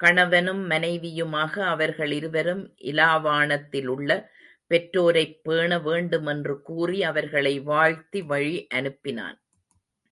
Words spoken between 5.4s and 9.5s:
பேண வேண்டுமென்று கூறி அவர்களை வாழ்த்தி வழி அனுப்பினான்.